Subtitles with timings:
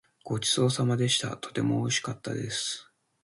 [0.23, 1.37] ごちそうさまでした。
[1.37, 2.89] とてもおいしかったです。